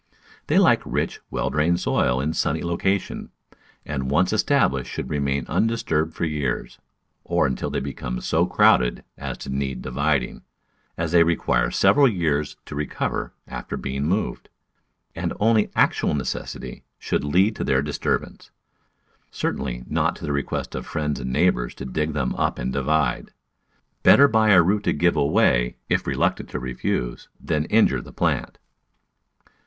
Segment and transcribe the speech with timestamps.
[0.47, 3.29] They like rich, well drained soil in a sunny location,
[3.85, 6.79] and once estab lished should remain undisturbed for years,
[7.23, 10.41] or until they become so crowded as to need dividing,
[10.97, 14.49] as they require several years to recover after being moved,
[15.13, 18.49] and only actual necessity should lead to their dis turbance,
[19.29, 23.29] certainly not the requests of friends and neighbours to dig them up and divide.
[24.01, 28.57] Better buy a root to give away, if reluctant to refuse, than injure the plant.